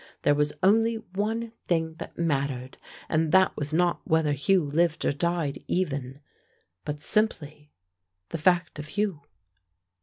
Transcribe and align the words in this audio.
There 0.23 0.33
was 0.33 0.51
only 0.63 0.95
one 0.95 1.51
thing 1.67 1.93
that 1.99 2.17
mattered, 2.17 2.79
and 3.07 3.31
that 3.33 3.55
was 3.55 3.71
not 3.71 4.01
whether 4.03 4.31
Hugh 4.31 4.63
lived 4.63 5.05
or 5.05 5.11
died 5.11 5.63
even, 5.67 6.21
but 6.85 7.03
simply 7.03 7.69
the 8.29 8.39
fact 8.39 8.79
of 8.79 8.87
Hugh. 8.87 9.21